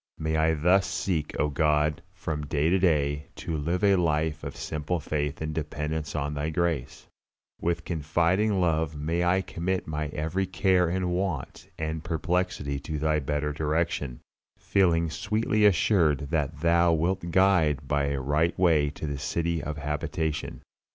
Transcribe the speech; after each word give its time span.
May 0.17 0.35
I 0.35 0.53
thus 0.55 0.87
seek, 0.87 1.39
O 1.39 1.49
God, 1.49 2.01
from 2.11 2.47
day 2.47 2.71
to 2.71 2.79
day, 2.79 3.27
to 3.35 3.55
live 3.55 3.83
a 3.83 3.97
life 3.97 4.43
of 4.43 4.55
simple 4.55 4.99
faith 4.99 5.41
and 5.41 5.53
dependence 5.53 6.15
on 6.15 6.33
Thy 6.33 6.49
grace; 6.49 7.05
with 7.61 7.85
confiding 7.85 8.59
love 8.59 8.95
may 8.95 9.23
I 9.23 9.41
commit 9.41 9.85
my 9.85 10.07
every 10.07 10.47
care 10.47 10.89
and 10.89 11.11
want 11.11 11.69
and 11.77 12.03
perplexity 12.03 12.79
to 12.79 12.97
Thy 12.97 13.19
better 13.19 13.53
direction, 13.53 14.21
feeling 14.57 15.11
sweetly 15.11 15.65
assured 15.67 16.31
that 16.31 16.61
Thou 16.61 16.93
wilt 16.93 17.29
guide 17.29 17.81
me 17.81 17.85
by 17.85 18.05
a 18.05 18.19
right 18.19 18.57
way 18.57 18.89
to 18.89 19.05
the 19.05 19.19
city 19.19 19.61
of 19.61 19.77
habitation. 19.77 20.63